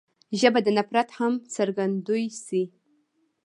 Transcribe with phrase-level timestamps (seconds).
[0.39, 2.63] ژبه د نفرت هم څرګندوی شي